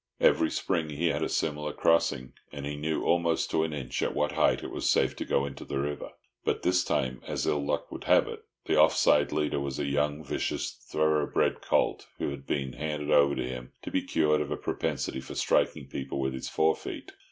[0.19, 4.15] Every spring he had a similar crossing, and he knew almost to an inch at
[4.15, 6.09] what height it was safe to go into the river.
[6.43, 9.85] But this time, as ill luck would have it, the off side leader was a
[9.85, 14.41] young, vicious, thorough bred colt, who had been handed over to him to be cured
[14.41, 17.11] of a propensity for striking people with his fore feet.